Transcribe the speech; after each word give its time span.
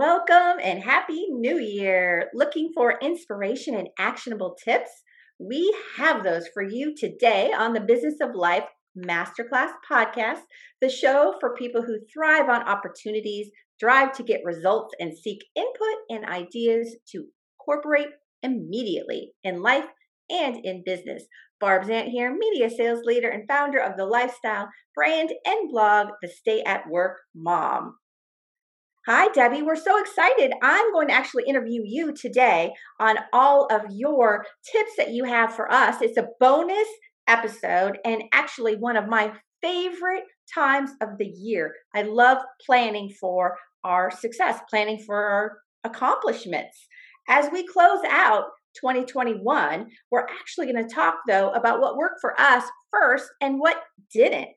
Welcome 0.00 0.60
and 0.62 0.82
happy 0.82 1.26
new 1.28 1.58
year. 1.58 2.30
Looking 2.32 2.70
for 2.74 2.98
inspiration 3.02 3.74
and 3.74 3.88
actionable 3.98 4.56
tips? 4.64 4.88
We 5.38 5.76
have 5.98 6.24
those 6.24 6.48
for 6.54 6.62
you 6.62 6.94
today 6.96 7.52
on 7.52 7.74
the 7.74 7.82
Business 7.82 8.14
of 8.22 8.30
Life 8.34 8.64
Masterclass 8.96 9.72
podcast, 9.92 10.40
the 10.80 10.88
show 10.88 11.34
for 11.38 11.54
people 11.54 11.82
who 11.82 11.98
thrive 12.10 12.48
on 12.48 12.66
opportunities, 12.66 13.50
drive 13.78 14.12
to 14.12 14.22
get 14.22 14.40
results, 14.42 14.94
and 14.98 15.12
seek 15.14 15.44
input 15.54 15.98
and 16.08 16.24
ideas 16.24 16.96
to 17.12 17.26
incorporate 17.60 18.08
immediately 18.42 19.32
in 19.44 19.60
life 19.60 19.84
and 20.30 20.64
in 20.64 20.82
business. 20.82 21.24
Barb 21.60 21.82
Zant 21.82 22.08
here, 22.08 22.34
media 22.34 22.70
sales 22.70 23.04
leader 23.04 23.28
and 23.28 23.46
founder 23.46 23.78
of 23.78 23.98
the 23.98 24.06
lifestyle 24.06 24.70
brand 24.94 25.30
and 25.44 25.68
blog, 25.70 26.06
The 26.22 26.28
Stay 26.28 26.62
at 26.62 26.88
Work 26.88 27.18
Mom. 27.34 27.96
Hi, 29.06 29.28
Debbie. 29.28 29.62
We're 29.62 29.76
so 29.76 29.98
excited. 29.98 30.52
I'm 30.62 30.92
going 30.92 31.08
to 31.08 31.14
actually 31.14 31.44
interview 31.46 31.80
you 31.86 32.12
today 32.12 32.74
on 32.98 33.16
all 33.32 33.66
of 33.72 33.80
your 33.88 34.44
tips 34.70 34.90
that 34.98 35.12
you 35.12 35.24
have 35.24 35.54
for 35.54 35.72
us. 35.72 36.02
It's 36.02 36.18
a 36.18 36.28
bonus 36.38 36.86
episode 37.26 37.96
and 38.04 38.24
actually 38.34 38.76
one 38.76 38.98
of 38.98 39.08
my 39.08 39.32
favorite 39.62 40.24
times 40.54 40.90
of 41.00 41.16
the 41.18 41.26
year. 41.26 41.72
I 41.94 42.02
love 42.02 42.38
planning 42.66 43.10
for 43.18 43.56
our 43.84 44.10
success, 44.10 44.60
planning 44.68 44.98
for 44.98 45.16
our 45.16 45.58
accomplishments. 45.82 46.86
As 47.26 47.48
we 47.50 47.66
close 47.66 48.04
out 48.06 48.44
2021, 48.82 49.88
we're 50.10 50.26
actually 50.26 50.70
going 50.70 50.86
to 50.86 50.94
talk 50.94 51.14
though 51.26 51.52
about 51.52 51.80
what 51.80 51.96
worked 51.96 52.20
for 52.20 52.38
us 52.38 52.64
first 52.90 53.30
and 53.40 53.58
what 53.58 53.82
didn't. 54.12 54.50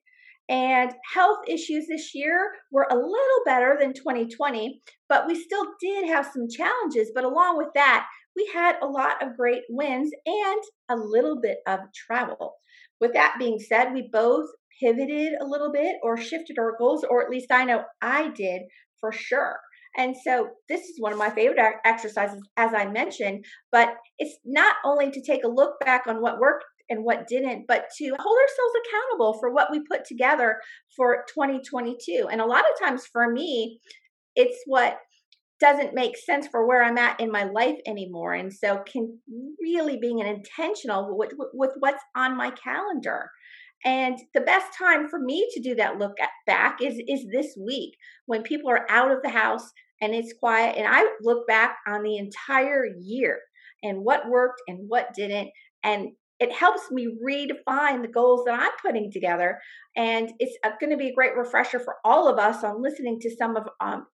And 0.50 0.92
health 1.14 1.40
issues 1.48 1.88
this 1.88 2.14
year 2.14 2.52
were 2.72 2.88
a 2.92 2.96
little 2.96 3.44
better 3.46 3.78
than 3.80 3.94
2020, 3.94 4.82
but 5.08 5.26
we 5.26 5.42
still 5.42 5.66
did 5.80 6.08
have 6.08 6.30
some 6.34 6.50
challenges. 6.50 7.12
But 7.16 7.24
along 7.24 7.58
with 7.58 7.70
that, 7.76 8.08
we 8.36 8.50
had 8.54 8.76
a 8.82 8.88
lot 8.88 9.24
of 9.24 9.38
great 9.38 9.64
wins 9.70 10.12
and 10.26 10.64
a 10.90 10.96
little 10.96 11.40
bit 11.40 11.60
of 11.68 11.80
travel. 11.96 12.56
With 13.00 13.14
that 13.14 13.36
being 13.40 13.60
said, 13.60 13.94
we 13.94 14.10
both 14.12 14.48
pivoted 14.82 15.34
a 15.40 15.46
little 15.46 15.72
bit 15.72 15.96
or 16.04 16.18
shifted 16.18 16.58
our 16.60 16.76
goals, 16.78 17.06
or 17.10 17.24
at 17.24 17.30
least 17.30 17.52
I 17.52 17.64
know 17.64 17.84
I 18.02 18.30
did 18.30 18.64
for 19.00 19.12
sure. 19.12 19.60
And 19.96 20.16
so 20.26 20.50
this 20.70 20.82
is 20.82 21.00
one 21.00 21.14
of 21.14 21.20
my 21.20 21.30
favorite 21.30 21.60
exercises, 21.86 22.42
as 22.58 22.74
I 22.74 22.90
mentioned, 22.90 23.46
but 23.72 23.94
it's 24.18 24.38
not 24.44 24.76
only 24.84 25.12
to 25.12 25.22
take 25.22 25.44
a 25.44 25.50
look 25.50 25.80
back 25.80 26.08
on 26.08 26.22
what 26.22 26.40
worked 26.40 26.66
and 26.94 27.04
what 27.04 27.28
didn't, 27.28 27.66
but 27.68 27.88
to 27.98 28.16
hold 28.20 28.38
ourselves 28.38 28.76
accountable 28.86 29.40
for 29.40 29.52
what 29.52 29.70
we 29.72 29.82
put 29.90 30.06
together 30.06 30.60
for 30.96 31.26
2022. 31.34 32.28
And 32.32 32.40
a 32.40 32.46
lot 32.46 32.62
of 32.62 32.86
times 32.88 33.08
for 33.12 33.32
me, 33.32 33.80
it's 34.36 34.58
what 34.68 35.00
doesn't 35.60 35.96
make 35.96 36.18
sense 36.18 36.48
for 36.48 36.68
where 36.68 36.84
I'm 36.84 36.98
at 36.98 37.20
in 37.20 37.32
my 37.32 37.46
life 37.46 37.78
anymore. 37.88 38.34
And 38.34 38.54
so 38.54 38.84
can 38.86 39.20
really 39.60 39.98
being 39.98 40.22
an 40.22 40.28
intentional 40.28 41.18
with, 41.18 41.32
with 41.54 41.72
what's 41.80 42.04
on 42.16 42.38
my 42.38 42.52
calendar. 42.52 43.30
And 43.86 44.18
the 44.34 44.42
best 44.42 44.78
time 44.78 45.10
for 45.10 45.20
me 45.20 45.48
to 45.54 45.62
do 45.62 45.76
that 45.76 45.98
look 45.98 46.14
back 46.46 46.82
is 46.82 47.02
is 47.08 47.26
this 47.32 47.58
week 47.60 47.96
when 48.28 48.42
people 48.44 48.70
are 48.70 48.90
out 48.90 49.12
of 49.12 49.22
the 49.24 49.30
house 49.30 49.70
and 50.02 50.16
it's 50.16 50.34
quiet 50.40 50.78
and 50.78 50.88
I 50.88 51.06
look 51.22 51.46
back 51.48 51.78
on 51.86 52.02
the 52.04 52.18
entire 52.18 52.86
year 53.02 53.40
and 53.82 54.06
what 54.06 54.30
worked 54.30 54.62
and 54.70 54.88
what 54.88 55.14
didn't 55.14 55.50
and 55.84 56.10
it 56.44 56.52
helps 56.52 56.92
me 56.92 57.08
redefine 57.26 58.02
the 58.02 58.12
goals 58.14 58.44
that 58.46 58.60
I'm 58.60 58.72
putting 58.82 59.12
together. 59.12 59.60
And 59.96 60.32
it's 60.40 60.58
going 60.80 60.92
to 60.92 60.98
be 60.98 61.10
a 61.10 61.14
great 61.14 61.36
refresher 61.36 61.80
for 61.80 61.96
all 62.04 62.28
of 62.28 62.38
us 62.38 62.64
on 62.64 62.84
listening 62.84 63.20
to 63.22 63.36
some 63.36 63.56
of 63.56 63.68
um, 63.80 64.06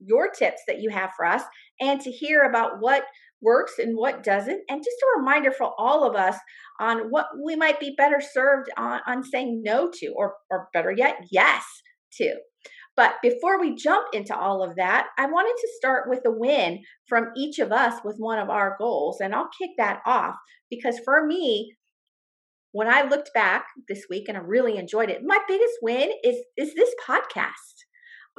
your 0.00 0.28
tips 0.28 0.62
that 0.66 0.80
you 0.80 0.90
have 0.90 1.10
for 1.16 1.24
us 1.24 1.42
and 1.80 2.00
to 2.00 2.10
hear 2.10 2.42
about 2.42 2.80
what 2.80 3.04
works 3.40 3.74
and 3.78 3.96
what 3.96 4.24
doesn't. 4.24 4.62
And 4.68 4.82
just 4.82 4.96
a 5.02 5.18
reminder 5.20 5.52
for 5.52 5.72
all 5.78 6.04
of 6.04 6.16
us 6.16 6.36
on 6.80 7.10
what 7.10 7.26
we 7.42 7.54
might 7.54 7.78
be 7.78 7.94
better 7.96 8.20
served 8.20 8.68
on, 8.76 9.00
on 9.06 9.22
saying 9.22 9.62
no 9.64 9.90
to, 10.00 10.08
or, 10.16 10.34
or 10.50 10.68
better 10.72 10.90
yet, 10.90 11.18
yes 11.30 11.64
to. 12.14 12.34
But 12.96 13.16
before 13.22 13.60
we 13.60 13.74
jump 13.74 14.06
into 14.14 14.36
all 14.36 14.62
of 14.62 14.76
that, 14.76 15.08
I 15.18 15.26
wanted 15.26 15.54
to 15.60 15.68
start 15.76 16.08
with 16.08 16.20
a 16.26 16.30
win 16.30 16.82
from 17.06 17.30
each 17.36 17.58
of 17.58 17.70
us 17.70 18.00
with 18.04 18.16
one 18.18 18.38
of 18.38 18.48
our 18.48 18.76
goals. 18.78 19.20
And 19.20 19.34
I'll 19.34 19.50
kick 19.58 19.70
that 19.76 20.00
off 20.06 20.36
because 20.70 20.98
for 21.04 21.26
me, 21.26 21.76
when 22.72 22.88
I 22.88 23.02
looked 23.02 23.30
back 23.34 23.66
this 23.88 24.06
week 24.10 24.28
and 24.28 24.36
I 24.36 24.40
really 24.40 24.76
enjoyed 24.76 25.10
it, 25.10 25.22
my 25.24 25.38
biggest 25.46 25.74
win 25.82 26.10
is, 26.24 26.36
is 26.56 26.74
this 26.74 26.94
podcast. 27.06 27.52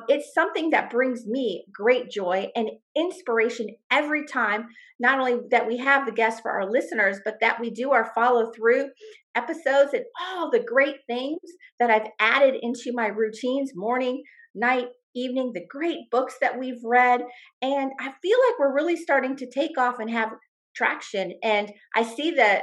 It's 0.07 0.31
something 0.33 0.69
that 0.69 0.91
brings 0.91 1.25
me 1.25 1.65
great 1.73 2.11
joy 2.11 2.49
and 2.55 2.69
inspiration 2.95 3.67
every 3.91 4.25
time. 4.25 4.67
Not 4.99 5.19
only 5.19 5.39
that 5.49 5.67
we 5.67 5.77
have 5.77 6.05
the 6.05 6.11
guests 6.11 6.39
for 6.39 6.51
our 6.51 6.69
listeners, 6.69 7.19
but 7.25 7.37
that 7.41 7.59
we 7.59 7.71
do 7.71 7.91
our 7.91 8.11
follow 8.13 8.51
through 8.51 8.89
episodes 9.33 9.93
and 9.93 10.03
all 10.21 10.51
the 10.51 10.63
great 10.63 10.97
things 11.07 11.39
that 11.79 11.89
I've 11.89 12.09
added 12.19 12.55
into 12.61 12.91
my 12.93 13.07
routines 13.07 13.71
morning, 13.73 14.21
night, 14.57 14.87
evening, 15.15 15.51
the 15.53 15.65
great 15.69 16.09
books 16.11 16.35
that 16.41 16.59
we've 16.59 16.83
read. 16.83 17.21
And 17.61 17.91
I 17.99 18.13
feel 18.21 18.37
like 18.47 18.59
we're 18.59 18.75
really 18.75 18.95
starting 18.95 19.35
to 19.37 19.49
take 19.49 19.77
off 19.77 19.99
and 19.99 20.09
have 20.09 20.29
traction. 20.75 21.33
And 21.43 21.71
I 21.95 22.03
see 22.03 22.31
the 22.31 22.61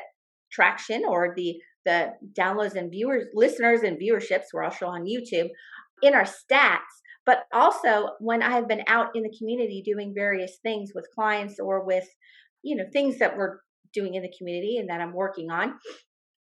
traction 0.52 1.04
or 1.06 1.34
the 1.36 1.56
the 1.84 2.12
downloads 2.32 2.76
and 2.76 2.90
viewers, 2.90 3.26
listeners 3.34 3.82
and 3.82 3.98
viewerships, 4.00 4.44
we're 4.54 4.64
also 4.64 4.86
on 4.86 5.04
YouTube, 5.04 5.48
in 6.02 6.14
our 6.14 6.24
stats. 6.24 6.78
But 7.26 7.44
also 7.52 8.10
when 8.20 8.42
I 8.42 8.50
have 8.52 8.68
been 8.68 8.84
out 8.86 9.08
in 9.14 9.22
the 9.22 9.34
community 9.36 9.82
doing 9.84 10.12
various 10.14 10.58
things 10.62 10.92
with 10.94 11.08
clients 11.14 11.58
or 11.58 11.84
with, 11.84 12.06
you 12.62 12.76
know, 12.76 12.84
things 12.92 13.18
that 13.18 13.36
we're 13.36 13.58
doing 13.92 14.14
in 14.14 14.22
the 14.22 14.32
community 14.36 14.76
and 14.78 14.90
that 14.90 15.00
I'm 15.00 15.14
working 15.14 15.50
on, 15.50 15.74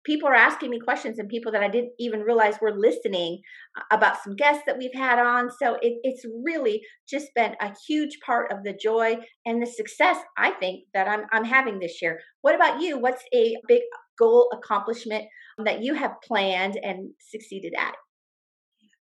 people 0.05 0.27
are 0.27 0.35
asking 0.35 0.69
me 0.69 0.79
questions 0.79 1.19
and 1.19 1.29
people 1.29 1.51
that 1.51 1.63
I 1.63 1.69
didn't 1.69 1.91
even 1.99 2.21
realize 2.21 2.55
were 2.61 2.77
listening 2.77 3.39
uh, 3.77 3.83
about 3.91 4.21
some 4.23 4.35
guests 4.35 4.63
that 4.65 4.77
we've 4.77 4.93
had 4.93 5.19
on. 5.19 5.49
So 5.61 5.75
it, 5.81 5.99
it's 6.03 6.25
really 6.43 6.81
just 7.07 7.27
been 7.35 7.55
a 7.61 7.73
huge 7.87 8.17
part 8.25 8.51
of 8.51 8.63
the 8.63 8.73
joy 8.73 9.17
and 9.45 9.61
the 9.61 9.67
success 9.67 10.17
I 10.37 10.51
think 10.51 10.85
that 10.93 11.07
I'm 11.07 11.25
I'm 11.31 11.45
having 11.45 11.79
this 11.79 12.01
year. 12.01 12.19
What 12.41 12.55
about 12.55 12.81
you? 12.81 12.97
What's 12.97 13.23
a 13.33 13.55
big 13.67 13.81
goal 14.17 14.49
accomplishment 14.53 15.25
that 15.63 15.81
you 15.81 15.93
have 15.93 16.21
planned 16.25 16.77
and 16.81 17.11
succeeded 17.19 17.73
at? 17.77 17.95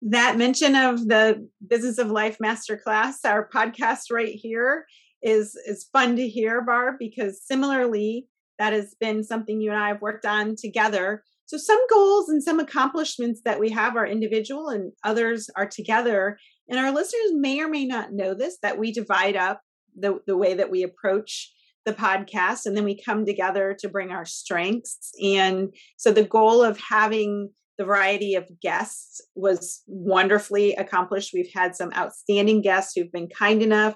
That 0.03 0.37
mention 0.37 0.75
of 0.75 1.07
the 1.07 1.47
Business 1.65 1.99
of 1.99 2.09
Life 2.09 2.37
Masterclass, 2.43 3.23
our 3.23 3.47
podcast 3.47 4.11
right 4.11 4.33
here, 4.33 4.85
is 5.21 5.55
is 5.67 5.87
fun 5.93 6.15
to 6.15 6.27
hear, 6.27 6.61
Barb, 6.61 6.95
because 6.99 7.41
similarly 7.45 8.27
that 8.59 8.73
has 8.73 8.95
been 8.99 9.23
something 9.23 9.59
you 9.59 9.71
and 9.71 9.79
I 9.79 9.89
have 9.89 10.01
worked 10.01 10.25
on 10.25 10.55
together. 10.55 11.23
So 11.45 11.57
some 11.57 11.79
goals 11.89 12.29
and 12.29 12.41
some 12.41 12.59
accomplishments 12.59 13.41
that 13.43 13.59
we 13.59 13.69
have 13.71 13.95
are 13.95 14.05
individual 14.05 14.69
and 14.69 14.93
others 15.03 15.49
are 15.55 15.65
together. 15.65 16.37
And 16.69 16.79
our 16.79 16.91
listeners 16.91 17.33
may 17.33 17.61
or 17.61 17.67
may 17.67 17.85
not 17.85 18.13
know 18.13 18.33
this 18.33 18.57
that 18.61 18.77
we 18.79 18.93
divide 18.93 19.35
up 19.35 19.61
the, 19.97 20.19
the 20.27 20.37
way 20.37 20.53
that 20.53 20.71
we 20.71 20.83
approach 20.83 21.51
the 21.85 21.93
podcast 21.93 22.65
and 22.65 22.77
then 22.77 22.83
we 22.83 23.01
come 23.01 23.25
together 23.25 23.75
to 23.79 23.89
bring 23.89 24.11
our 24.11 24.25
strengths. 24.25 25.11
And 25.21 25.73
so 25.97 26.11
the 26.11 26.23
goal 26.23 26.63
of 26.63 26.79
having 26.79 27.49
the 27.77 27.85
variety 27.85 28.35
of 28.35 28.47
guests 28.61 29.21
was 29.35 29.81
wonderfully 29.87 30.73
accomplished. 30.75 31.31
We've 31.33 31.51
had 31.53 31.75
some 31.75 31.91
outstanding 31.97 32.61
guests 32.61 32.93
who've 32.95 33.11
been 33.11 33.27
kind 33.27 33.63
enough 33.63 33.95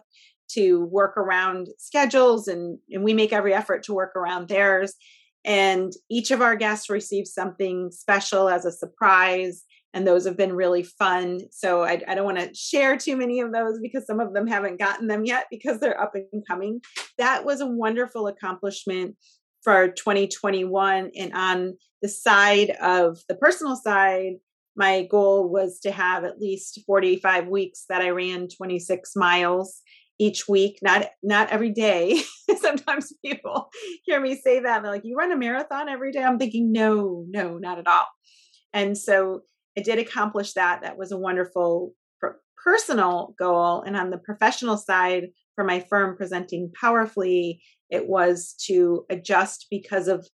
to 0.56 0.86
work 0.86 1.18
around 1.18 1.68
schedules 1.78 2.48
and, 2.48 2.80
and 2.90 3.04
we 3.04 3.14
make 3.14 3.34
every 3.34 3.54
effort 3.54 3.84
to 3.84 3.94
work 3.94 4.16
around 4.16 4.48
theirs. 4.48 4.94
And 5.46 5.94
each 6.10 6.32
of 6.32 6.41
our 6.41 6.56
guests 6.56 6.90
receives 6.90 7.34
something 7.34 7.91
special 7.91 8.50
as 8.50 8.66
a 8.66 8.72
surprise. 8.72 9.64
And 9.94 10.06
those 10.06 10.26
have 10.26 10.35
been 10.35 10.53
really 10.53 10.84
fun. 10.84 11.40
So 11.52 11.84
I, 11.84 12.02
I 12.08 12.16
don't 12.16 12.26
want 12.26 12.40
to 12.40 12.53
share 12.53 12.97
too 12.97 13.16
many 13.16 13.40
of 13.40 13.53
those 13.53 13.79
because 13.79 14.06
some 14.06 14.20
of 14.20 14.34
them 14.34 14.47
haven't 14.47 14.79
gotten 14.79 15.08
them 15.08 15.24
yet 15.24 15.46
because 15.50 15.79
they're 15.79 16.02
up 16.02 16.16
and 16.16 16.46
coming. 16.46 16.82
That 17.18 17.46
was 17.46 17.62
a 17.62 17.68
wonderful 17.68 18.28
accomplishment 18.28 19.16
for 19.62 19.90
2021. 19.90 21.12
And 21.16 21.34
on 21.34 21.78
the 22.02 22.09
side 22.09 22.72
of 22.82 23.20
the 23.29 23.35
personal 23.35 23.76
side, 23.76 24.34
my 24.76 25.08
goal 25.09 25.50
was 25.50 25.79
to 25.82 25.91
have 25.91 26.24
at 26.24 26.40
least 26.40 26.82
45 26.85 27.47
weeks 27.47 27.85
that 27.90 28.02
I 28.02 28.09
ran 28.09 28.47
26 28.50 29.16
miles 29.16 29.82
each 30.20 30.47
week 30.47 30.79
not 30.82 31.08
not 31.23 31.50
every 31.50 31.72
day 31.72 32.22
sometimes 32.59 33.14
people 33.23 33.70
hear 34.06 34.20
me 34.20 34.35
say 34.35 34.59
that 34.59 34.82
they're 34.82 34.91
like 34.91 35.03
you 35.03 35.16
run 35.16 35.32
a 35.32 35.38
marathon 35.38 35.90
every 35.90 36.12
day? 36.12 36.23
I'm 36.23 36.40
thinking 36.40 36.72
no 36.72 37.26
no 37.28 37.58
not 37.58 37.79
at 37.79 37.88
all. 37.88 38.08
And 38.73 38.97
so 38.97 39.41
i 39.78 39.82
did 39.82 40.00
accomplish 40.00 40.53
that 40.53 40.82
that 40.82 40.97
was 40.97 41.12
a 41.12 41.17
wonderful 41.17 41.94
personal 42.66 43.35
goal 43.38 43.84
and 43.84 43.96
on 43.96 44.09
the 44.09 44.17
professional 44.17 44.78
side 44.78 45.28
for 45.53 45.64
my 45.64 45.79
firm 45.79 46.17
presenting 46.17 46.72
powerfully 46.79 47.62
it 47.90 48.08
was 48.08 48.56
to 48.66 49.06
adjust 49.09 49.67
because 49.70 50.08
of 50.08 50.28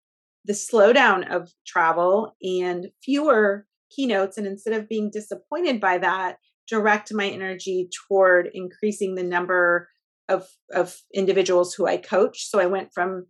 the 0.45 0.53
slowdown 0.53 1.29
of 1.35 1.51
travel 1.67 2.37
and 2.43 2.89
fewer 3.03 3.67
keynotes 3.95 4.39
and 4.39 4.47
instead 4.47 4.75
of 4.75 4.89
being 4.89 5.11
disappointed 5.11 5.81
by 5.81 5.99
that 5.99 6.37
direct 6.71 7.13
my 7.13 7.27
energy 7.27 7.91
toward 8.09 8.49
increasing 8.55 9.15
the 9.15 9.25
number 9.25 9.89
of 10.29 10.47
of 10.73 10.97
individuals 11.13 11.75
who 11.75 11.87
I 11.87 11.97
coach. 11.97 12.49
So 12.49 12.61
I 12.61 12.67
went 12.67 12.95
from 12.95 13.27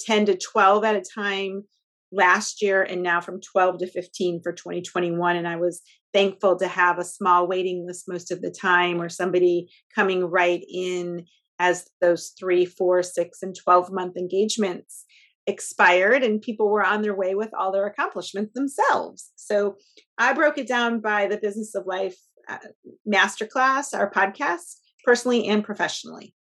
10 0.00 0.26
to 0.26 0.36
12 0.36 0.84
at 0.84 0.96
a 0.96 1.02
time 1.02 1.64
last 2.12 2.60
year 2.60 2.82
and 2.82 3.02
now 3.02 3.20
from 3.20 3.40
12 3.40 3.78
to 3.78 3.86
15 3.86 4.40
for 4.42 4.52
2021 4.52 5.36
and 5.36 5.46
I 5.46 5.56
was 5.56 5.80
thankful 6.12 6.58
to 6.58 6.66
have 6.66 6.98
a 6.98 7.04
small 7.04 7.46
waiting 7.46 7.86
list 7.86 8.06
most 8.08 8.32
of 8.32 8.42
the 8.42 8.50
time 8.50 9.00
or 9.00 9.08
somebody 9.08 9.68
coming 9.94 10.24
right 10.24 10.64
in 10.68 11.24
as 11.60 11.86
those 12.00 12.32
three, 12.38 12.64
four, 12.64 13.02
six, 13.02 13.42
and 13.42 13.54
12 13.54 13.92
month 13.92 14.16
engagements 14.16 15.04
expired 15.46 16.22
and 16.22 16.42
people 16.42 16.68
were 16.68 16.84
on 16.84 17.02
their 17.02 17.14
way 17.14 17.34
with 17.34 17.50
all 17.56 17.70
their 17.70 17.86
accomplishments 17.86 18.52
themselves. 18.54 19.30
So 19.36 19.76
I 20.18 20.32
broke 20.32 20.58
it 20.58 20.66
down 20.66 21.00
by 21.00 21.26
the 21.26 21.38
Business 21.38 21.74
of 21.74 21.86
Life 21.86 22.16
Uh, 22.48 22.58
masterclass, 23.06 23.94
our 23.94 24.10
podcast, 24.10 24.76
personally 25.04 25.48
and 25.48 25.64
professionally. 25.64 26.34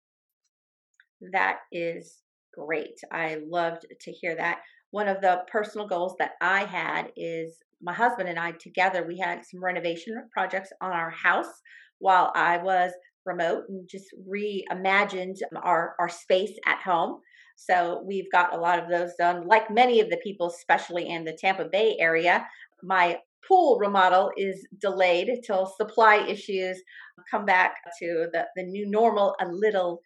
That 1.32 1.58
is 1.72 2.22
great. 2.54 2.98
I 3.12 3.38
loved 3.46 3.87
to 4.00 4.12
hear 4.12 4.37
that. 4.37 4.60
One 4.90 5.08
of 5.08 5.20
the 5.20 5.43
personal 5.50 5.87
goals 5.87 6.14
that 6.19 6.32
I 6.40 6.64
had 6.64 7.12
is 7.16 7.56
my 7.82 7.93
husband 7.93 8.28
and 8.28 8.38
I 8.38 8.52
together, 8.52 9.06
we 9.06 9.19
had 9.19 9.44
some 9.44 9.62
renovation 9.62 10.14
projects 10.32 10.70
on 10.81 10.93
our 10.93 11.10
house 11.10 11.60
while 11.98 12.32
I 12.34 12.58
was 12.58 12.93
remote 13.25 13.64
and 13.69 13.88
just 13.88 14.06
reimagined 14.28 15.37
our, 15.62 15.94
our 15.98 16.08
space 16.08 16.52
at 16.66 16.78
home. 16.81 17.20
So 17.56 18.02
we've 18.06 18.31
got 18.31 18.54
a 18.54 18.60
lot 18.60 18.78
of 18.78 18.88
those 18.88 19.14
done. 19.19 19.46
Like 19.46 19.70
many 19.70 20.00
of 20.00 20.10
the 20.10 20.19
people, 20.19 20.48
especially 20.48 21.08
in 21.08 21.25
the 21.25 21.37
Tampa 21.38 21.64
Bay 21.64 21.96
area, 21.98 22.46
my 22.82 23.19
pool 23.46 23.78
remodel 23.78 24.31
is 24.37 24.66
delayed 24.81 25.28
till 25.46 25.66
supply 25.66 26.16
issues 26.16 26.81
come 27.31 27.44
back 27.44 27.76
to 27.98 28.26
the, 28.32 28.46
the 28.56 28.62
new 28.62 28.88
normal 28.88 29.34
a 29.40 29.46
little 29.46 30.00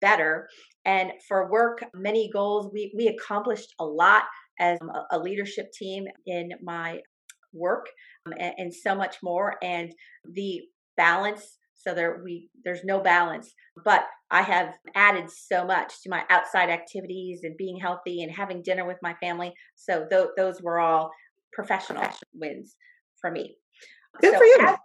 better. 0.00 0.48
And 0.84 1.12
for 1.28 1.50
work, 1.50 1.84
many 1.94 2.30
goals, 2.32 2.70
we, 2.72 2.92
we 2.96 3.08
accomplished 3.08 3.74
a 3.78 3.84
lot 3.84 4.24
as 4.58 4.78
a, 4.80 5.16
a 5.16 5.18
leadership 5.18 5.72
team 5.72 6.06
in 6.26 6.50
my 6.62 7.00
work 7.52 7.86
um, 8.26 8.34
and, 8.38 8.54
and 8.58 8.74
so 8.74 8.94
much 8.94 9.16
more. 9.22 9.56
And 9.62 9.92
the 10.34 10.62
balance 10.96 11.58
so 11.74 11.94
there 11.94 12.20
we 12.22 12.50
there's 12.62 12.84
no 12.84 13.00
balance 13.00 13.54
but 13.84 14.04
i 14.30 14.42
have 14.42 14.74
added 14.94 15.30
so 15.30 15.64
much 15.64 16.02
to 16.02 16.10
my 16.10 16.22
outside 16.28 16.68
activities 16.68 17.40
and 17.42 17.56
being 17.56 17.78
healthy 17.78 18.22
and 18.22 18.30
having 18.30 18.62
dinner 18.62 18.86
with 18.86 18.98
my 19.02 19.14
family 19.14 19.52
so 19.76 20.06
th- 20.10 20.28
those 20.36 20.60
were 20.60 20.78
all 20.78 21.10
professional 21.52 22.06
wins 22.34 22.76
for 23.20 23.30
me. 23.30 23.56
Good 24.20 24.32
so 24.32 24.38
for 24.38 24.44
you. 24.44 24.58
as, 24.60 24.76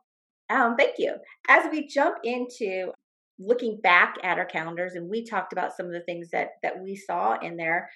um, 0.50 0.76
thank 0.78 0.96
you. 0.98 1.16
As 1.50 1.70
we 1.72 1.88
jump 1.88 2.18
into 2.24 2.92
looking 3.40 3.80
back 3.82 4.16
at 4.24 4.38
our 4.38 4.46
calendars 4.46 4.94
and 4.96 5.10
we 5.10 5.26
talked 5.26 5.52
about 5.52 5.76
some 5.76 5.88
of 5.88 5.92
the 5.92 6.04
things 6.06 6.30
that 6.32 6.52
that 6.64 6.82
we 6.82 6.96
saw 6.96 7.38
in 7.42 7.58
there 7.58 7.90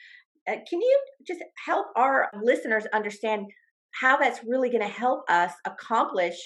uh, 0.50 0.56
can 0.70 0.82
you 0.82 1.00
just 1.28 1.42
help 1.66 1.88
our 1.96 2.30
listeners 2.42 2.86
understand 2.94 3.46
how 3.92 4.18
that's 4.18 4.42
really 4.48 4.70
going 4.70 4.82
to 4.82 4.88
help 4.88 5.22
us 5.30 5.52
accomplish 5.66 6.38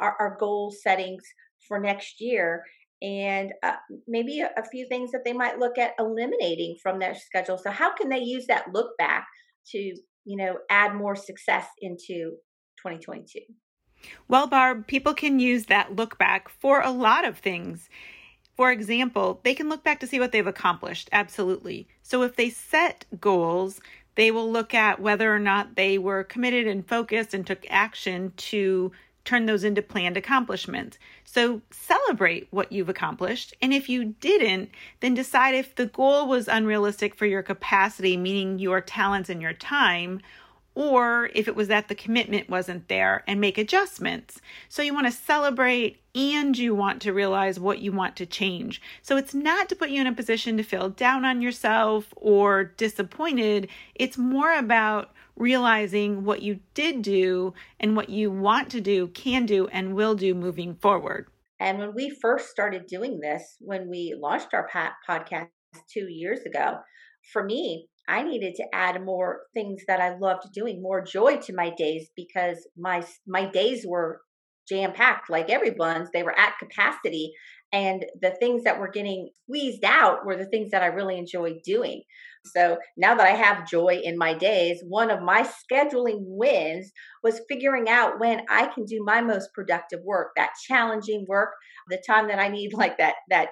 our, 0.00 0.14
our 0.18 0.36
goal 0.38 0.72
settings 0.82 1.22
for 1.66 1.78
next 1.78 2.20
year? 2.20 2.62
And 3.02 3.52
uh, 3.62 3.74
maybe 4.06 4.40
a, 4.40 4.50
a, 4.56 4.64
few 4.70 4.86
things 4.88 5.10
that 5.10 5.22
they 5.24 5.32
might 5.32 5.58
look 5.58 5.76
at 5.76 5.94
eliminating 5.98 6.76
from 6.80 7.00
their 7.00 7.16
schedule. 7.16 7.58
So 7.58 7.70
how 7.70 7.92
can 7.94 8.08
they 8.08 8.20
use 8.20 8.46
that 8.46 8.72
look 8.72 8.96
back 8.96 9.26
to 9.72 9.94
you 10.24 10.36
know 10.36 10.56
add 10.70 10.94
more 10.94 11.16
success 11.16 11.66
into 11.80 12.32
2022 12.78 13.40
well 14.28 14.46
barb 14.46 14.86
people 14.86 15.14
can 15.14 15.38
use 15.38 15.66
that 15.66 15.94
look 15.94 16.18
back 16.18 16.48
for 16.48 16.80
a 16.80 16.90
lot 16.90 17.24
of 17.24 17.38
things. 17.38 17.88
For 18.56 18.70
example 18.70 19.40
they 19.44 19.54
can 19.54 19.68
look 19.68 19.82
back 19.82 20.00
to 20.00 20.06
see 20.06 20.20
what 20.20 20.32
they've 20.32 20.46
accomplished 20.46 21.08
absolutely. 21.12 21.88
So 22.02 22.22
if 22.22 22.36
they 22.36 22.50
set 22.50 23.04
goals 23.20 23.80
they 24.14 24.30
will 24.30 24.50
look 24.50 24.74
at 24.74 25.00
whether 25.00 25.34
or 25.34 25.38
not 25.38 25.74
they 25.76 25.98
were 25.98 26.24
committed 26.24 26.66
and 26.66 26.86
focused 26.86 27.32
and 27.32 27.46
took 27.46 27.64
action 27.70 28.32
to 28.36 28.92
turn 29.24 29.46
those 29.46 29.64
into 29.64 29.82
planned 29.82 30.16
accomplishments. 30.16 30.98
So 31.24 31.62
celebrate 31.70 32.48
what 32.50 32.72
you've 32.72 32.88
accomplished. 32.88 33.54
And 33.62 33.72
if 33.72 33.88
you 33.88 34.14
didn't, 34.20 34.70
then 35.00 35.14
decide 35.14 35.54
if 35.54 35.74
the 35.74 35.86
goal 35.86 36.26
was 36.26 36.48
unrealistic 36.48 37.14
for 37.14 37.26
your 37.26 37.42
capacity, 37.42 38.16
meaning 38.16 38.58
your 38.58 38.80
talents 38.80 39.30
and 39.30 39.40
your 39.40 39.52
time, 39.52 40.20
or 40.74 41.30
if 41.34 41.48
it 41.48 41.54
was 41.54 41.68
that 41.68 41.88
the 41.88 41.94
commitment 41.94 42.48
wasn't 42.48 42.88
there 42.88 43.22
and 43.26 43.40
make 43.40 43.58
adjustments. 43.58 44.40
So 44.68 44.82
you 44.82 44.94
want 44.94 45.06
to 45.06 45.12
celebrate 45.12 46.00
and 46.14 46.56
you 46.56 46.74
want 46.74 47.02
to 47.02 47.12
realize 47.12 47.60
what 47.60 47.80
you 47.80 47.92
want 47.92 48.16
to 48.16 48.26
change. 48.26 48.80
So 49.02 49.16
it's 49.16 49.34
not 49.34 49.68
to 49.68 49.76
put 49.76 49.90
you 49.90 50.00
in 50.00 50.06
a 50.06 50.14
position 50.14 50.56
to 50.56 50.62
feel 50.62 50.88
down 50.88 51.24
on 51.24 51.42
yourself 51.42 52.12
or 52.16 52.64
disappointed. 52.64 53.68
It's 53.94 54.16
more 54.16 54.56
about 54.56 55.12
realizing 55.36 56.24
what 56.24 56.42
you 56.42 56.60
did 56.74 57.02
do 57.02 57.54
and 57.80 57.96
what 57.96 58.08
you 58.08 58.30
want 58.30 58.70
to 58.70 58.80
do, 58.80 59.08
can 59.08 59.46
do, 59.46 59.66
and 59.68 59.94
will 59.94 60.14
do 60.14 60.34
moving 60.34 60.74
forward. 60.74 61.28
And 61.60 61.78
when 61.78 61.94
we 61.94 62.10
first 62.20 62.50
started 62.50 62.86
doing 62.86 63.20
this, 63.20 63.56
when 63.60 63.88
we 63.88 64.16
launched 64.18 64.52
our 64.52 64.68
podcast 65.08 65.48
two 65.92 66.08
years 66.08 66.40
ago, 66.40 66.78
for 67.32 67.44
me, 67.44 67.88
I 68.08 68.22
needed 68.22 68.56
to 68.56 68.64
add 68.74 69.04
more 69.04 69.42
things 69.54 69.82
that 69.86 70.00
I 70.00 70.16
loved 70.18 70.52
doing, 70.52 70.82
more 70.82 71.04
joy 71.04 71.36
to 71.36 71.54
my 71.54 71.70
days 71.70 72.08
because 72.16 72.66
my 72.76 73.04
my 73.26 73.46
days 73.48 73.84
were 73.86 74.20
jam 74.68 74.92
packed 74.92 75.30
like 75.30 75.50
everyone's. 75.50 76.08
They 76.12 76.24
were 76.24 76.36
at 76.38 76.58
capacity, 76.58 77.32
and 77.72 78.04
the 78.20 78.32
things 78.32 78.64
that 78.64 78.80
were 78.80 78.90
getting 78.90 79.30
squeezed 79.44 79.84
out 79.84 80.26
were 80.26 80.36
the 80.36 80.48
things 80.48 80.72
that 80.72 80.82
I 80.82 80.86
really 80.86 81.16
enjoyed 81.16 81.58
doing. 81.64 82.02
So 82.44 82.78
now 82.96 83.14
that 83.14 83.26
I 83.26 83.30
have 83.30 83.68
joy 83.68 84.00
in 84.02 84.18
my 84.18 84.34
days, 84.34 84.82
one 84.86 85.10
of 85.10 85.22
my 85.22 85.42
scheduling 85.42 86.20
wins 86.20 86.92
was 87.22 87.40
figuring 87.48 87.88
out 87.88 88.18
when 88.18 88.42
I 88.50 88.66
can 88.66 88.84
do 88.84 89.02
my 89.04 89.20
most 89.20 89.50
productive 89.54 90.00
work, 90.04 90.32
that 90.36 90.50
challenging 90.66 91.24
work, 91.28 91.50
the 91.88 92.02
time 92.06 92.28
that 92.28 92.38
I 92.38 92.48
need 92.48 92.72
like 92.74 92.98
that 92.98 93.14
that 93.30 93.48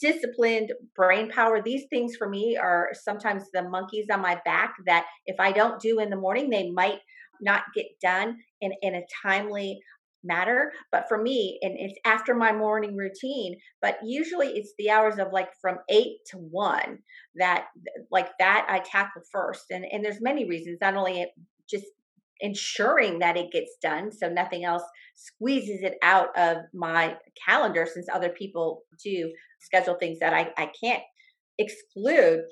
disciplined 0.00 0.72
brain 0.96 1.30
power. 1.30 1.62
These 1.62 1.84
things 1.90 2.16
for 2.16 2.28
me 2.28 2.56
are 2.56 2.88
sometimes 2.92 3.44
the 3.52 3.68
monkeys 3.68 4.06
on 4.10 4.20
my 4.20 4.40
back 4.44 4.74
that 4.86 5.06
if 5.26 5.36
I 5.38 5.52
don't 5.52 5.80
do 5.80 6.00
in 6.00 6.10
the 6.10 6.16
morning, 6.16 6.50
they 6.50 6.70
might 6.70 6.98
not 7.40 7.62
get 7.74 7.86
done 8.00 8.38
in, 8.60 8.72
in 8.82 8.94
a 8.94 9.02
timely 9.22 9.80
matter 10.24 10.72
but 10.90 11.06
for 11.08 11.20
me 11.20 11.58
and 11.62 11.74
it's 11.76 11.98
after 12.04 12.34
my 12.34 12.52
morning 12.52 12.96
routine 12.96 13.56
but 13.80 13.98
usually 14.04 14.48
it's 14.48 14.72
the 14.78 14.90
hours 14.90 15.18
of 15.18 15.32
like 15.32 15.50
from 15.60 15.78
8 15.88 16.06
to 16.26 16.36
1 16.36 16.98
that 17.36 17.66
like 18.10 18.30
that 18.38 18.66
I 18.68 18.80
tackle 18.80 19.22
first 19.30 19.66
and 19.70 19.84
and 19.84 20.04
there's 20.04 20.20
many 20.20 20.48
reasons 20.48 20.78
not 20.80 20.94
only 20.94 21.22
it 21.22 21.30
just 21.68 21.86
ensuring 22.40 23.20
that 23.20 23.36
it 23.36 23.52
gets 23.52 23.76
done 23.80 24.10
so 24.10 24.28
nothing 24.28 24.64
else 24.64 24.82
squeezes 25.14 25.82
it 25.82 25.94
out 26.02 26.36
of 26.36 26.58
my 26.74 27.16
calendar 27.46 27.86
since 27.86 28.06
other 28.12 28.30
people 28.30 28.82
do 29.02 29.32
schedule 29.60 29.94
things 29.94 30.18
that 30.18 30.34
I, 30.34 30.52
I 30.56 30.70
can't 30.82 31.02
exclude 31.58 32.42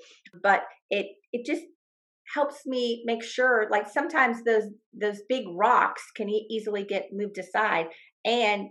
but 0.43 0.62
it 0.91 1.07
it 1.33 1.45
just 1.45 1.62
helps 2.35 2.67
me 2.67 3.03
make 3.05 3.23
sure 3.23 3.67
like 3.71 3.89
sometimes 3.89 4.45
those 4.45 4.65
those 4.93 5.23
big 5.29 5.45
rocks 5.55 6.05
can 6.17 6.29
easily 6.29 6.85
get 6.85 7.09
moved 7.13 7.39
aside 7.39 7.87
and 8.25 8.69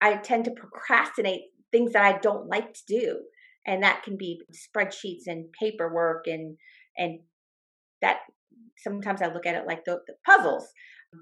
i 0.00 0.16
tend 0.16 0.44
to 0.44 0.50
procrastinate 0.50 1.42
things 1.72 1.92
that 1.92 2.04
i 2.04 2.18
don't 2.18 2.48
like 2.48 2.72
to 2.72 2.82
do 2.88 3.18
and 3.66 3.82
that 3.82 4.02
can 4.02 4.16
be 4.16 4.40
spreadsheets 4.52 5.26
and 5.26 5.46
paperwork 5.60 6.26
and 6.26 6.56
and 6.96 7.20
that 8.00 8.18
sometimes 8.78 9.22
i 9.22 9.26
look 9.26 9.46
at 9.46 9.54
it 9.54 9.66
like 9.66 9.84
the, 9.84 9.98
the 10.06 10.14
puzzles. 10.24 10.68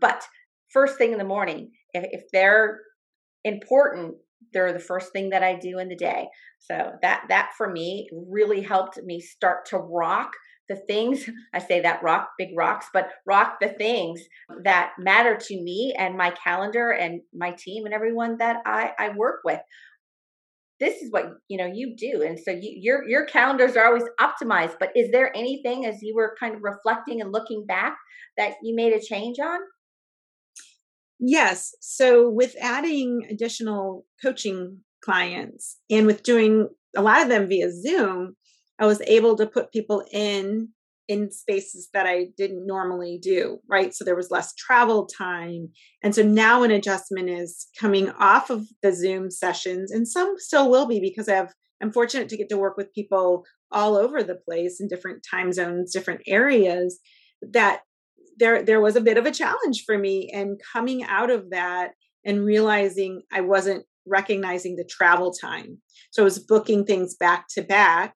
But 0.01 0.25
first 0.73 0.97
thing 0.97 1.13
in 1.13 1.19
the 1.19 1.25
morning 1.25 1.71
if, 1.93 2.05
if 2.13 2.23
they're 2.33 2.81
important 3.45 4.15
they're 4.53 4.73
the 4.73 4.79
first 4.79 5.13
thing 5.13 5.31
that 5.31 5.43
i 5.43 5.55
do 5.55 5.79
in 5.79 5.89
the 5.89 5.97
day. 5.97 6.29
So 6.59 6.93
that 7.03 7.25
that 7.29 7.51
for 7.57 7.71
me 7.71 8.09
really 8.29 8.63
helped 8.63 9.03
me 9.03 9.21
start 9.21 9.67
to 9.67 9.79
rock 9.79 10.31
the 10.69 10.77
things. 10.77 11.29
I 11.55 11.59
say 11.59 11.81
that 11.81 12.03
rock 12.03 12.31
big 12.39 12.51
rocks 12.57 12.87
but 12.93 13.11
rock 13.27 13.59
the 13.61 13.69
things 13.69 14.21
that 14.65 14.93
matter 14.99 15.37
to 15.37 15.63
me 15.63 15.95
and 15.99 16.17
my 16.17 16.31
calendar 16.31 16.91
and 16.91 17.21
my 17.35 17.53
team 17.53 17.85
and 17.85 17.95
everyone 17.95 18.39
that 18.39 18.63
i 18.67 18.93
i 18.99 19.11
work 19.11 19.41
with. 19.45 19.61
This 20.81 21.01
is 21.01 21.13
what 21.13 21.27
you 21.49 21.59
know 21.59 21.71
you 21.73 21.95
do 21.97 22.23
and 22.23 22.39
so 22.39 22.51
you, 22.51 22.75
your 22.77 23.09
your 23.09 23.27
calendars 23.27 23.77
are 23.77 23.87
always 23.87 24.09
optimized 24.21 24.77
but 24.81 24.91
is 24.97 25.11
there 25.13 25.37
anything 25.37 25.87
as 25.87 26.03
you 26.03 26.15
were 26.15 26.37
kind 26.41 26.57
of 26.57 26.63
reflecting 26.63 27.21
and 27.21 27.31
looking 27.31 27.65
back 27.67 27.97
that 28.37 28.55
you 28.63 28.75
made 28.75 28.93
a 28.93 29.01
change 29.01 29.39
on 29.39 29.61
yes 31.25 31.75
so 31.81 32.29
with 32.29 32.55
adding 32.61 33.27
additional 33.31 34.05
coaching 34.23 34.79
clients 35.03 35.79
and 35.89 36.07
with 36.07 36.23
doing 36.23 36.69
a 36.97 37.03
lot 37.03 37.23
of 37.23 37.29
them 37.29 37.49
via 37.49 37.71
zoom 37.73 38.37
I 38.79 38.87
was 38.87 39.01
able 39.03 39.37
to 39.37 39.47
put 39.47 39.73
people 39.73 40.05
in 40.13 40.69
in 41.09 41.31
spaces 41.31 41.89
that 41.93 42.07
I 42.07 42.29
didn't 42.37 42.67
normally 42.67 43.19
do, 43.21 43.59
right? 43.69 43.95
So 43.95 44.05
there 44.05 44.17
was 44.17 44.31
less 44.31 44.55
travel 44.55 45.07
time. 45.07 45.69
And 46.03 46.15
so 46.15 46.23
now 46.23 46.63
an 46.63 46.71
adjustment 46.71 47.29
is 47.29 47.67
coming 47.79 48.11
off 48.11 48.51
of 48.51 48.67
the 48.83 48.93
Zoom 48.93 49.31
sessions, 49.31 49.91
and 49.91 50.07
some 50.07 50.35
still 50.39 50.71
will 50.71 50.87
be 50.87 51.01
because 51.01 51.29
I 51.29 51.35
have, 51.35 51.53
I'm 51.83 51.93
fortunate 51.93 52.29
to 52.31 52.37
get 52.37 52.49
to 52.51 52.57
work 52.57 52.77
with 52.77 52.95
people 52.95 53.45
all 53.71 53.97
over 53.97 54.23
the 54.23 54.39
place 54.49 54.81
in 54.81 54.89
different 54.89 55.25
time 55.29 55.53
zones, 55.53 55.93
different 55.93 56.23
areas 56.27 56.99
that 57.53 57.81
there 58.39 58.63
there 58.63 58.81
was 58.81 58.97
a 58.97 59.01
bit 59.01 59.19
of 59.19 59.27
a 59.27 59.33
challenge 59.33 59.85
for 59.85 59.99
me 59.99 60.31
and 60.33 60.61
coming 60.73 61.05
out 61.05 61.31
of 61.31 61.51
that 61.51 61.93
and 62.25 62.45
realizing 62.45 63.23
I 63.33 63.41
wasn't 63.41 63.85
recognizing 64.07 64.77
the 64.77 64.85
travel 64.85 65.33
time. 65.33 65.79
So 66.11 66.23
I 66.23 66.25
was 66.25 66.39
booking 66.39 66.85
things 66.85 67.15
back 67.15 67.47
to 67.55 67.63
back 67.63 68.15